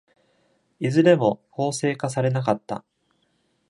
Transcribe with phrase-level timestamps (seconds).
[0.79, 2.83] いずれも法制化されなかった。